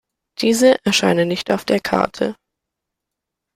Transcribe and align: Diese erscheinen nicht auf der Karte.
Diese 0.39 0.83
erscheinen 0.83 1.27
nicht 1.27 1.51
auf 1.51 1.63
der 1.63 1.79
Karte. 1.79 2.35